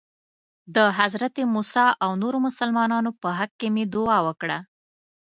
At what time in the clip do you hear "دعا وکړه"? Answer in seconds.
3.93-4.57